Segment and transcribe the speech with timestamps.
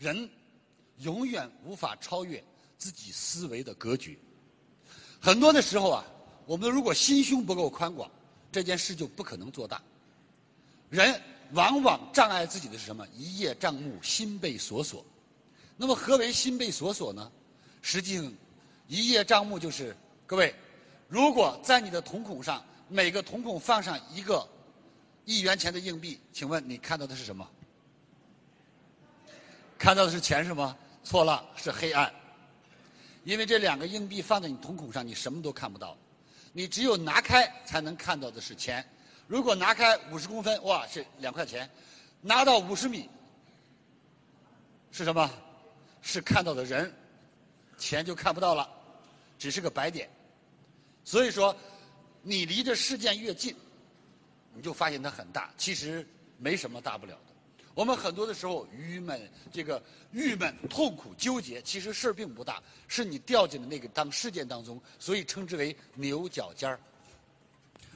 [0.00, 0.28] 人
[1.00, 2.42] 永远无法超越
[2.78, 4.18] 自己思维的格局。
[5.20, 6.04] 很多的时候啊，
[6.46, 8.10] 我们如果心胸不够宽广，
[8.50, 9.80] 这件事就不可能做大。
[10.88, 11.20] 人
[11.52, 13.06] 往往障碍自己的是什么？
[13.14, 15.04] 一叶障目，心被锁锁。
[15.76, 17.30] 那么何为心被锁锁呢？
[17.82, 18.32] 实际上，
[18.88, 19.94] 一叶障目就是
[20.26, 20.54] 各位，
[21.08, 24.48] 如果在你的瞳孔上每个瞳孔放上一个
[25.26, 27.46] 一元钱的硬币，请问你看到的是什么？
[29.80, 30.76] 看到的是钱是吗？
[31.02, 32.12] 错了，是黑暗。
[33.24, 35.96] 因为这两个硬币放在你瞳孔上，你什么都看不到。
[36.52, 38.86] 你只有拿开才能看到的是钱。
[39.26, 41.66] 如果拿开五十公分，哇，是两块钱；
[42.20, 43.08] 拿到五十米，
[44.92, 45.30] 是什么？
[46.02, 46.92] 是看到的人，
[47.78, 48.68] 钱就看不到了，
[49.38, 50.10] 只是个白点。
[51.04, 51.56] 所以说，
[52.20, 53.56] 你离这事件越近，
[54.52, 57.18] 你就发现它很大，其实没什么大不了。
[57.74, 66.78] 我们很多的时候郁闷、这个郁闷、痛苦、纠结，其实事儿并不大，是你掉进了那个当事件当中，所以称之为牛角尖儿。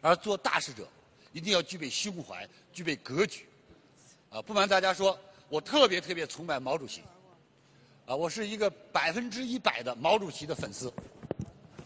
[0.00, 0.88] 而做大事者，
[1.32, 3.46] 一定要具备胸怀，具备格局。
[4.30, 7.02] 啊，不瞒大家说，我特别特别崇拜毛主席。
[8.06, 10.92] 啊，我是一个百分之一百的毛主席的粉丝。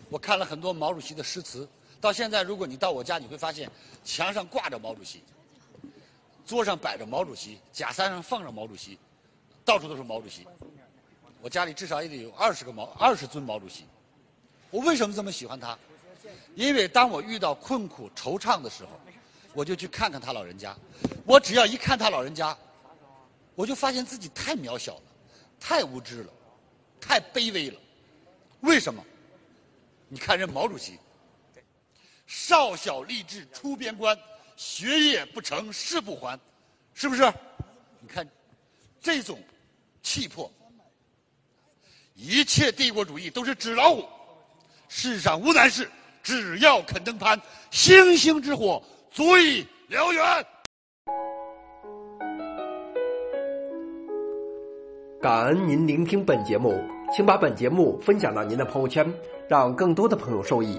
[0.08, 1.68] 我看了很多毛主席的诗词，
[2.00, 3.68] 到现在，如果你到我家，你会发现
[4.04, 5.22] 墙上挂着毛主席。
[6.52, 8.98] 桌上摆着毛主席，假山上放着毛主席，
[9.64, 10.46] 到处都是毛主席。
[11.40, 13.86] 我家里至少也得有二十个毛二十尊毛主席。
[14.70, 15.78] 我为什么这么喜欢他？
[16.54, 18.90] 因为当我遇到困苦惆怅的时候，
[19.54, 20.76] 我就去看看他老人家。
[21.24, 22.54] 我只要一看他老人家，
[23.54, 25.02] 我就发现自己太渺小了，
[25.58, 26.30] 太无知了，
[27.00, 27.80] 太卑微了。
[28.60, 29.02] 为什么？
[30.06, 30.98] 你看人毛主席，
[32.26, 34.14] 少小立志出边关。
[34.56, 36.38] 学业不成誓不还，
[36.94, 37.22] 是不是？
[38.00, 38.26] 你看
[39.00, 39.38] 这种
[40.02, 40.50] 气魄，
[42.14, 44.04] 一切帝国主义都是纸老虎。
[44.88, 45.90] 世上无难事，
[46.22, 47.40] 只要肯登攀。
[47.70, 50.46] 星星之火足以燎原。
[55.20, 56.78] 感恩您聆听本节目，
[57.14, 59.10] 请把本节目分享到您的朋友圈，
[59.48, 60.78] 让更多的朋友受益。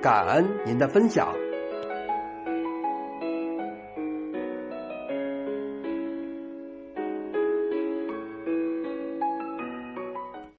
[0.00, 1.47] 感恩您的分享。